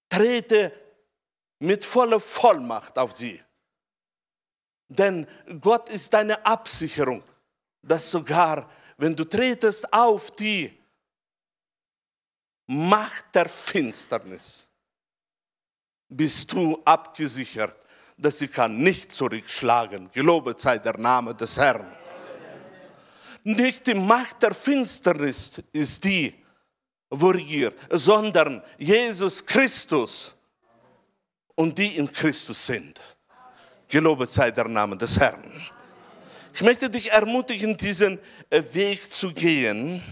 [0.08, 0.72] Trete
[1.58, 3.42] mit voller Vollmacht auf sie.
[4.88, 5.26] Denn
[5.60, 7.22] Gott ist deine Absicherung,
[7.82, 10.78] dass sogar, wenn du tretest auf die
[12.66, 14.66] Macht der Finsternis,
[16.08, 17.76] bist du abgesichert,
[18.16, 20.10] dass sie kann nicht zurückschlagen.
[20.12, 21.86] Gelobet sei der Name des Herrn.
[23.44, 26.34] Nicht die Macht der Finsternis ist die,
[27.10, 30.34] wo regiert, sondern Jesus Christus
[31.54, 33.00] und die in Christus sind.
[33.88, 35.52] Gelobet sei der Name des Herrn.
[36.54, 38.18] Ich möchte dich ermutigen, diesen
[38.50, 40.02] äh, Weg zu gehen.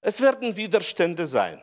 [0.00, 1.62] Es werden Widerstände sein.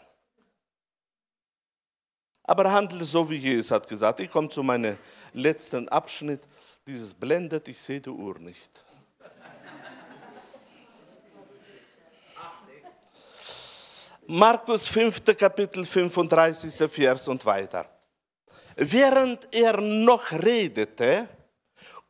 [2.52, 4.20] Aber handle so, wie Jesus hat gesagt.
[4.20, 4.98] Ich komme zu meinem
[5.32, 6.42] letzten Abschnitt.
[6.86, 8.84] Dieses blendet, ich sehe die Uhr nicht.
[14.28, 15.24] Markus 5.
[15.38, 16.92] Kapitel 35.
[16.92, 17.86] Vers und weiter.
[18.76, 21.30] Während er noch redete,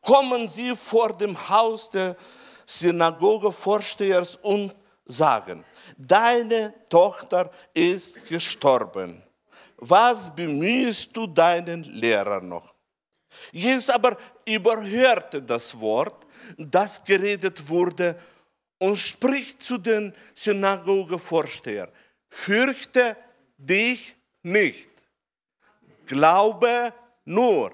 [0.00, 2.16] kommen sie vor dem Haus des
[2.66, 4.74] Synagogevorstehers und
[5.06, 5.64] sagen,
[5.96, 9.22] deine Tochter ist gestorben.
[9.84, 12.72] Was bemühst du deinen Lehrer noch?
[13.50, 14.16] Jesus aber
[14.46, 16.24] überhörte das Wort,
[16.56, 18.16] das geredet wurde,
[18.78, 21.90] und spricht zu den Synagogevorstehern,
[22.28, 23.16] fürchte
[23.56, 24.14] dich
[24.44, 24.90] nicht,
[26.06, 27.72] glaube nur.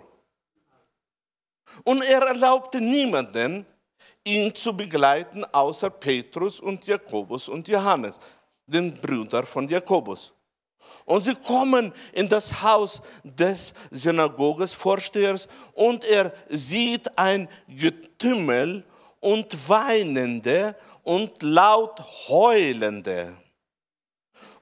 [1.84, 3.66] Und er erlaubte niemanden,
[4.24, 8.18] ihn zu begleiten, außer Petrus und Jakobus und Johannes,
[8.66, 10.32] den Brüder von Jakobus.
[11.04, 18.84] Und sie kommen in das Haus des Synagogesvorstehers und er sieht ein Getümmel
[19.20, 23.36] und weinende und laut heulende.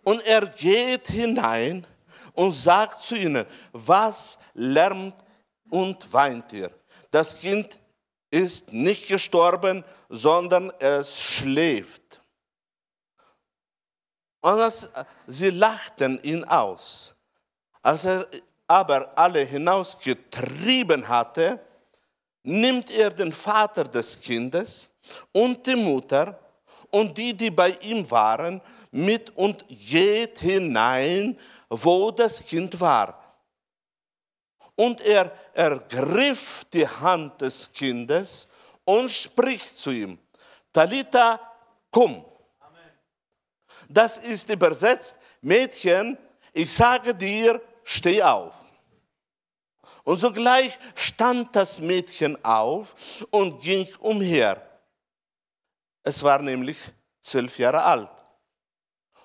[0.05, 1.85] Und er geht hinein
[2.35, 5.17] und sagt zu ihnen, was lärmt
[5.69, 6.71] und weint ihr?
[7.11, 7.81] Das Kind
[8.31, 12.06] ist nicht gestorben, sondern es schläft.
[14.47, 14.89] Und das,
[15.27, 17.17] sie lachten ihn aus.
[17.83, 18.29] Als er
[18.69, 21.59] aber alle hinausgetrieben hatte,
[22.45, 24.89] nimmt er den Vater des Kindes
[25.33, 26.39] und die Mutter
[26.93, 31.37] und die, die bei ihm waren, mit und geht hinein,
[31.69, 33.21] wo das Kind war.
[34.77, 38.47] Und er ergriff die Hand des Kindes
[38.85, 40.21] und spricht zu ihm,
[40.73, 41.41] Talita,
[41.91, 42.25] komm.
[43.89, 46.19] Das ist übersetzt, Mädchen,
[46.53, 48.61] ich sage dir, steh auf.
[50.05, 52.95] Und sogleich stand das Mädchen auf
[53.31, 54.63] und ging umher.
[56.03, 56.79] Es war nämlich
[57.21, 58.11] zwölf Jahre alt.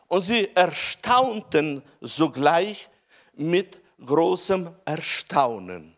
[0.08, 2.90] Und sie erstaunten sogleich
[3.34, 5.96] mit großem Erstaunen.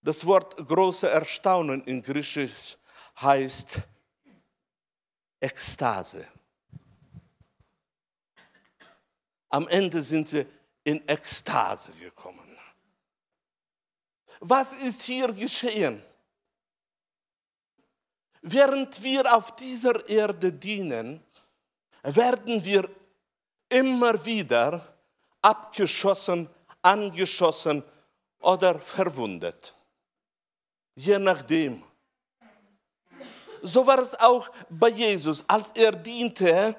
[0.00, 2.78] Das Wort große Erstaunen in Griechisch
[3.20, 3.80] heißt
[5.40, 6.26] Ekstase.
[9.48, 10.46] Am Ende sind sie
[10.84, 12.56] in Ekstase gekommen.
[14.40, 16.02] Was ist hier geschehen?
[18.42, 21.22] Während wir auf dieser Erde dienen,
[22.02, 22.88] werden wir
[23.68, 24.94] immer wieder
[25.42, 26.48] abgeschossen,
[26.82, 27.82] angeschossen
[28.40, 29.74] oder verwundet.
[30.94, 31.82] Je nachdem.
[33.62, 35.44] So war es auch bei Jesus.
[35.48, 36.76] Als er diente,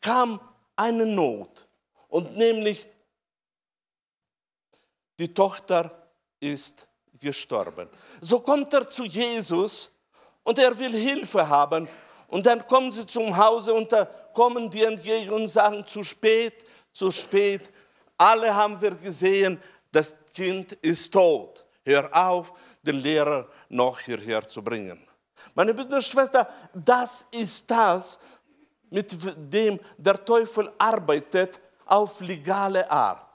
[0.00, 0.40] kam
[0.76, 1.66] eine Not.
[2.10, 2.86] Und nämlich,
[5.18, 6.08] die Tochter
[6.40, 6.86] ist
[7.18, 7.88] gestorben.
[8.20, 9.90] So kommt er zu Jesus
[10.42, 11.88] und er will Hilfe haben.
[12.28, 16.64] Und dann kommen sie zum Hause und da kommen die entgegen und sagen, zu spät,
[16.92, 17.70] zu spät.
[18.16, 19.60] Alle haben wir gesehen,
[19.92, 21.64] das Kind ist tot.
[21.84, 25.00] Hör auf, den Lehrer noch hierher zu bringen.
[25.54, 28.18] Meine Brüder Schwester, das ist das,
[28.90, 31.60] mit dem der Teufel arbeitet,
[31.90, 33.26] auf legale Art.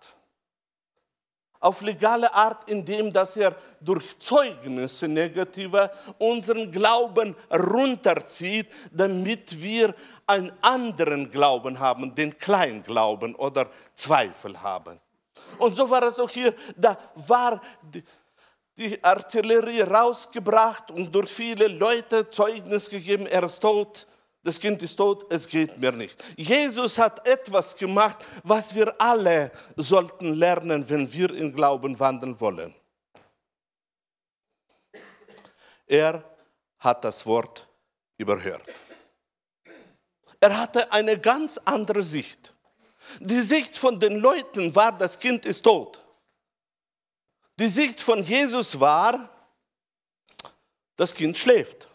[1.59, 5.89] Auf legale Art, indem dass er durch Zeugnisse negative
[6.19, 9.95] unseren Glauben runterzieht, damit wir
[10.27, 14.99] einen anderen Glauben haben, den Kleinglauben oder Zweifel haben.
[15.57, 18.03] Und so war es auch hier, da war die,
[18.77, 24.05] die Artillerie rausgebracht und durch viele Leute Zeugnis gegeben, er ist tot,
[24.45, 26.23] das Kind ist tot, es geht mir nicht.
[26.37, 32.73] Jesus hat etwas gemacht, was wir alle sollten lernen, wenn wir im Glauben wandeln wollen.
[35.87, 36.23] Er
[36.77, 37.67] hat das Wort
[38.17, 38.61] überhört.
[40.39, 42.53] Er hatte eine ganz andere Sicht.
[43.19, 45.99] Die Sicht von den Leuten war, das Kind ist tot.
[47.57, 49.27] Die Sicht von Jesus war,
[50.95, 51.87] das Kind schläft.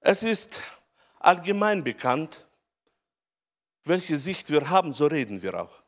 [0.00, 0.58] Es ist
[1.18, 2.48] allgemein bekannt,
[3.84, 5.82] welche Sicht wir haben, so reden wir auch.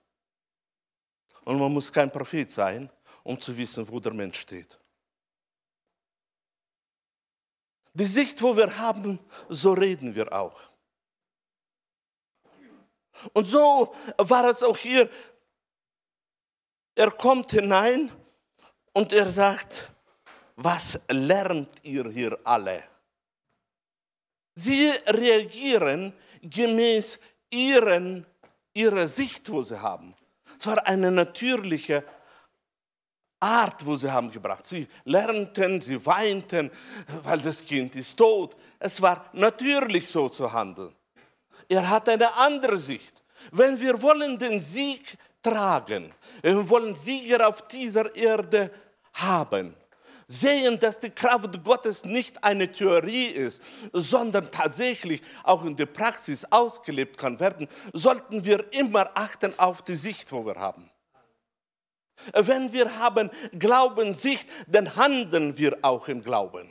[1.44, 2.90] Und man muss kein Prophet sein,
[3.24, 4.78] um zu wissen, wo der Mensch steht.
[7.94, 10.60] Die Sicht, wo wir haben, so reden wir auch.
[13.32, 15.10] Und so war es auch hier.
[16.94, 18.10] Er kommt hinein
[18.92, 19.92] und er sagt,
[20.56, 22.91] was lernt ihr hier alle?
[24.55, 27.18] Sie reagieren gemäß
[27.50, 28.26] ihren,
[28.74, 30.14] ihrer Sicht, wo sie haben.
[30.59, 32.05] Es war eine natürliche
[33.40, 34.66] Art, wo sie haben gebracht.
[34.66, 36.70] Sie lernten, sie weinten,
[37.24, 38.57] weil das Kind ist tot.
[38.78, 40.94] Es war natürlich so zu handeln.
[41.68, 43.22] Er hat eine andere Sicht.
[43.50, 48.70] Wenn wir wollen den Sieg tragen, wir wollen Sieger auf dieser Erde
[49.14, 49.74] haben,
[50.33, 53.62] sehen, dass die Kraft Gottes nicht eine Theorie ist,
[53.93, 59.95] sondern tatsächlich auch in der Praxis ausgelebt kann werden, sollten wir immer achten auf die
[59.95, 60.89] Sicht, wo wir haben.
[62.33, 66.70] Wenn wir haben Glaubenssicht, dann handeln wir auch im Glauben.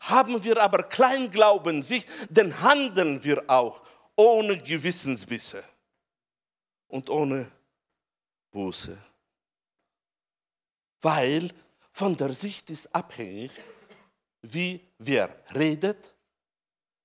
[0.00, 3.82] Haben wir aber Kleinglaubensicht, dann handeln wir auch
[4.16, 5.64] ohne Gewissensbisse
[6.86, 7.50] und ohne
[8.52, 8.96] Buße.
[11.00, 11.50] Weil
[11.92, 13.52] von der Sicht ist abhängig,
[14.40, 16.12] wie wer redet,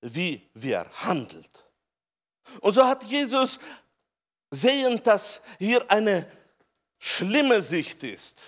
[0.00, 1.64] wie wer handelt.
[2.60, 3.58] Und so hat Jesus
[4.50, 6.30] sehend, dass hier eine
[6.98, 8.40] schlimme Sicht ist,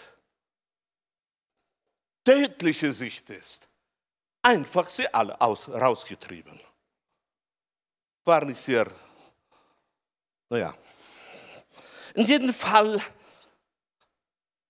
[2.25, 3.69] tödliche Sicht ist,
[4.43, 6.59] einfach sie alle aus, rausgetrieben.
[8.25, 8.91] War nicht sehr,
[10.49, 10.75] naja.
[12.15, 13.01] In jedem Fall,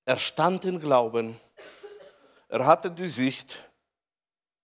[0.05, 1.41] er stand im Glauben,
[2.51, 3.57] er hatte die Sicht,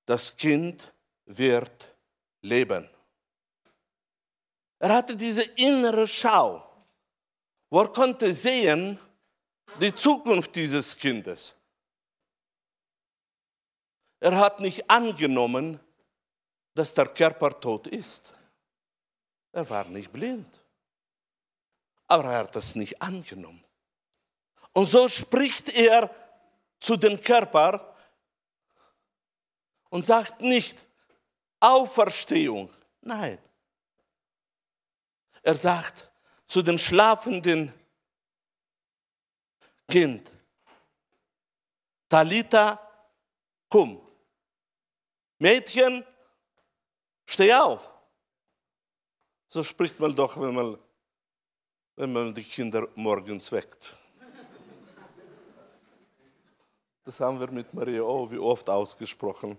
[0.07, 0.93] das Kind
[1.25, 1.95] wird
[2.43, 2.89] leben.
[4.81, 6.69] Er hatte diese innere Schau,
[7.71, 8.99] wo er konnte sehen,
[9.81, 11.55] die Zukunft dieses Kindes.
[14.19, 15.79] Er hat nicht angenommen,
[16.75, 18.33] dass der Körper tot ist.
[19.53, 20.61] Er war nicht blind.
[22.09, 23.65] Aber er hat das nicht angenommen.
[24.73, 26.11] Und so spricht er
[26.81, 27.97] zu dem Körper
[29.91, 30.85] und sagt nicht
[31.61, 32.73] Auferstehung.
[33.01, 33.39] Nein.
[35.43, 36.11] Er sagt
[36.47, 37.73] zu dem schlafenden
[39.89, 40.33] Kind,
[42.09, 42.81] Talita,
[43.69, 44.01] komm.
[45.39, 46.05] Mädchen,
[47.27, 47.89] steh auf.
[49.49, 50.79] So spricht man doch, wenn man,
[51.97, 53.95] wenn man die Kinder morgens weckt.
[57.07, 59.57] Das haben wir mit Maria auch wie oft ausgesprochen,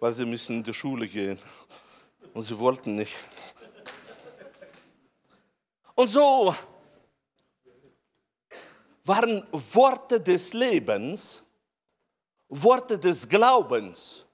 [0.00, 1.38] weil sie müssen in die Schule gehen
[2.32, 3.14] und sie wollten nicht.
[5.94, 6.56] Und so
[9.04, 11.42] waren Worte des Lebens,
[12.48, 14.24] Worte des Glaubens,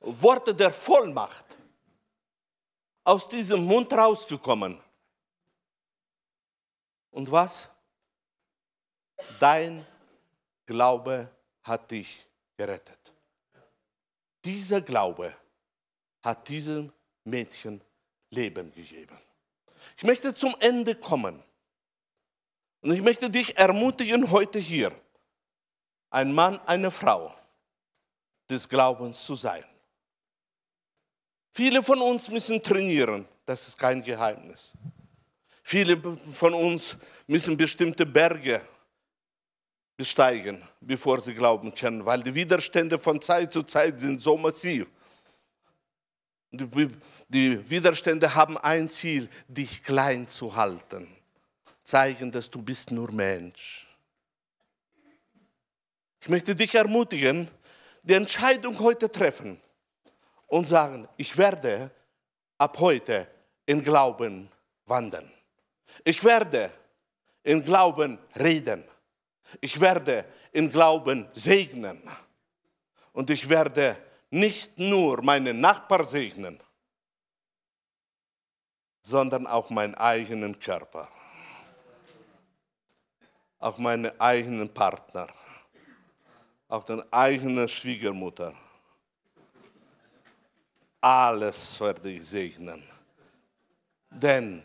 [0.00, 1.44] Worte der Vollmacht
[3.04, 4.80] aus diesem Mund rausgekommen.
[7.12, 7.68] Und was?
[9.38, 9.86] Dein
[10.66, 11.30] Glaube
[11.62, 13.12] hat dich gerettet.
[14.44, 15.34] Dieser Glaube
[16.22, 16.92] hat diesem
[17.24, 17.80] Mädchen
[18.30, 19.18] Leben gegeben.
[19.96, 21.42] Ich möchte zum Ende kommen.
[22.80, 24.92] Und ich möchte dich ermutigen heute hier,
[26.10, 27.34] ein Mann, eine Frau
[28.50, 29.64] des Glaubens zu sein.
[31.52, 34.72] Viele von uns müssen trainieren, das ist kein Geheimnis.
[35.62, 36.00] Viele
[36.32, 36.96] von uns
[37.26, 38.60] müssen bestimmte Berge
[40.02, 44.88] besteigen, bevor sie glauben können, weil die Widerstände von Zeit zu Zeit sind so massiv.
[46.50, 51.06] Die Widerstände haben ein Ziel, dich klein zu halten,
[51.84, 53.86] zeigen, dass du bist nur Mensch.
[56.20, 57.48] Ich möchte dich ermutigen,
[58.02, 59.60] die Entscheidung heute treffen
[60.48, 61.92] und sagen, ich werde
[62.58, 63.28] ab heute
[63.66, 64.50] in Glauben
[64.86, 65.30] wandern.
[66.02, 66.72] Ich werde
[67.44, 68.82] in Glauben reden.
[69.60, 72.02] Ich werde in Glauben segnen.
[73.12, 73.96] Und ich werde
[74.30, 76.58] nicht nur meinen Nachbar segnen,
[79.02, 81.08] sondern auch meinen eigenen Körper,
[83.58, 85.28] auch meine eigenen Partner,
[86.68, 88.54] auch den eigenen Schwiegermutter.
[91.00, 92.82] Alles werde ich segnen.
[94.08, 94.64] Denn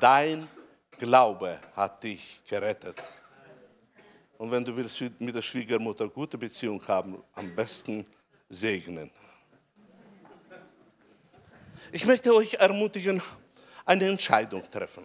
[0.00, 0.48] dein
[0.90, 3.00] Glaube hat dich gerettet.
[4.38, 8.06] Und wenn du willst mit der Schwiegermutter gute Beziehung haben, am besten
[8.48, 9.10] segnen.
[11.90, 13.20] Ich möchte euch ermutigen,
[13.84, 15.02] eine Entscheidung treffen.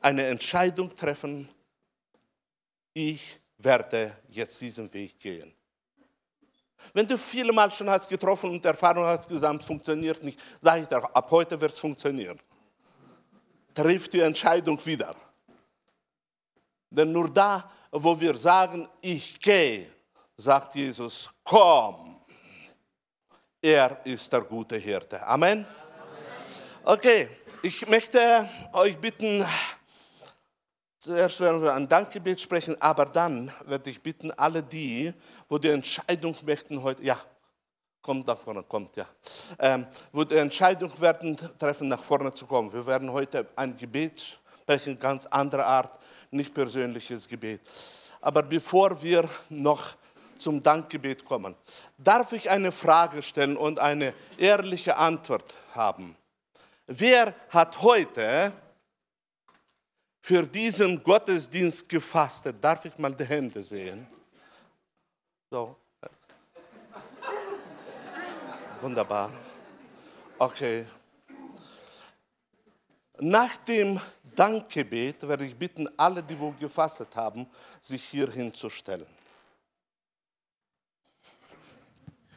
[0.00, 1.48] Eine Entscheidung treffen,
[2.94, 5.52] ich werde jetzt diesen Weg gehen.
[6.92, 10.88] Wenn du viele Mal schon hast getroffen und Erfahrung hast gesammelt, funktioniert nicht, sage ich
[10.88, 12.38] dir, ab heute wird es funktionieren.
[13.74, 15.14] Triff die Entscheidung wieder.
[16.90, 19.86] Denn nur da, wo wir sagen, ich gehe,
[20.36, 22.20] sagt Jesus, komm.
[23.62, 25.24] Er ist der gute Hirte.
[25.24, 25.64] Amen.
[26.82, 27.28] Okay,
[27.62, 29.46] ich möchte euch bitten,
[30.98, 35.14] zuerst werden wir ein Dankgebet sprechen, aber dann werde ich bitten, alle die,
[35.48, 37.18] wo die Entscheidung möchten heute, ja,
[38.02, 39.06] kommt nach vorne, kommt, ja,
[39.60, 42.70] ähm, wo die Entscheidung werden treffen, nach vorne zu kommen.
[42.72, 46.03] Wir werden heute ein Gebet sprechen, ganz andere Art
[46.34, 47.60] nicht persönliches Gebet.
[48.20, 49.96] Aber bevor wir noch
[50.38, 51.54] zum Dankgebet kommen,
[51.96, 56.16] darf ich eine Frage stellen und eine ehrliche Antwort haben.
[56.86, 58.52] Wer hat heute
[60.20, 62.56] für diesen Gottesdienst gefastet?
[62.60, 64.06] Darf ich mal die Hände sehen?
[65.50, 65.76] So.
[68.80, 69.30] Wunderbar.
[70.38, 70.86] Okay.
[73.20, 74.00] Nach dem
[74.34, 77.46] Dankgebet werde ich bitten, alle, die wohl gefastet haben,
[77.80, 79.06] sich hier hinzustellen.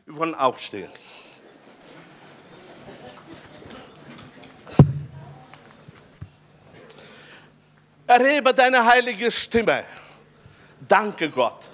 [0.05, 0.91] Wir wollen aufstehen.
[8.05, 9.83] Erhebe deine heilige Stimme.
[10.87, 11.65] Danke Gott.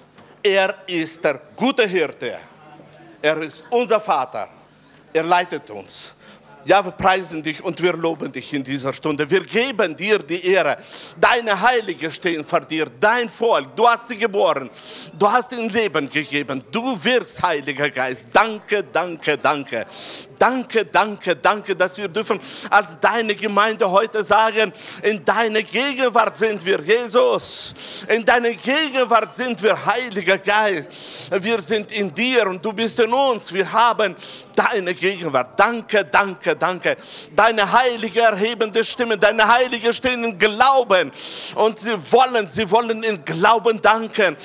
[0.42, 2.38] Er ist der gute Hirte.
[3.22, 4.48] Er ist unser Vater.
[5.12, 6.14] Er leitet uns.
[6.64, 9.28] Ja, wir preisen dich und wir loben dich in dieser Stunde.
[9.30, 10.78] Wir geben dir die Ehre.
[11.20, 13.76] Deine Heilige stehen vor dir, dein Volk.
[13.76, 14.70] Du hast sie geboren.
[15.18, 16.64] Du hast ihnen Leben gegeben.
[16.70, 18.28] Du wirkst, Heiliger Geist.
[18.32, 19.84] Danke, danke, danke.
[20.44, 22.38] Danke, danke, danke, dass wir dürfen
[22.68, 27.74] als deine Gemeinde heute sagen, in deine Gegenwart sind wir, Jesus.
[28.08, 31.30] In deine Gegenwart sind wir, Heiliger Geist.
[31.42, 33.54] Wir sind in dir und du bist in uns.
[33.54, 34.14] Wir haben
[34.54, 35.58] deine Gegenwart.
[35.58, 36.94] Danke, danke, danke.
[37.34, 41.10] Deine heilige erhebende Stimme, deine heilige stehen in Glauben.
[41.54, 44.36] Und sie wollen, sie wollen in Glauben danken.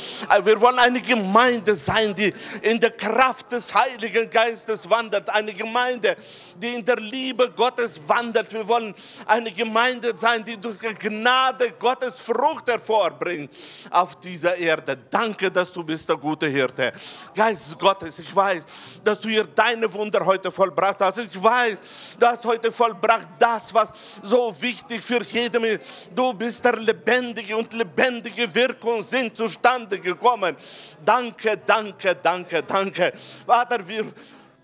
[0.45, 5.29] Wir wollen eine Gemeinde sein, die in der Kraft des Heiligen Geistes wandert.
[5.29, 6.15] Eine Gemeinde, Gemeinde,
[6.55, 8.51] die in der Liebe Gottes wandelt.
[8.53, 8.93] Wir wollen
[9.25, 13.51] eine Gemeinde sein, die durch die Gnade Gottes Frucht hervorbringt
[13.89, 14.97] auf dieser Erde.
[15.09, 16.91] Danke, dass du bist der gute Hirte.
[17.33, 18.65] Geist Gottes, ich weiß,
[19.03, 21.17] dass du hier deine Wunder heute vollbracht hast.
[21.17, 21.77] Ich weiß,
[22.19, 23.89] du hast heute vollbracht das, was
[24.21, 25.81] so wichtig für jeden ist.
[26.13, 30.55] Du bist der lebendige und lebendige Wirkung sind zustande gekommen.
[31.03, 33.11] Danke, danke, danke, danke.
[33.45, 34.05] Vater, wir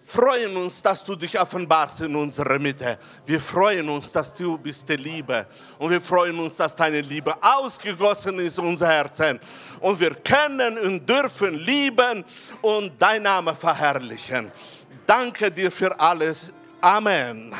[0.06, 2.98] freuen uns, dass du dich offenbarst in unserer Mitte.
[3.26, 5.48] Wir freuen uns, dass du bist die Liebe.
[5.80, 9.40] Und wir freuen uns, dass deine Liebe ausgegossen ist in unser Herzen.
[9.82, 12.24] Und wir können und dürfen lieben
[12.62, 14.52] und dein Name verherrlichen.
[15.06, 16.54] Danke dir für alles.
[16.82, 17.54] Amen.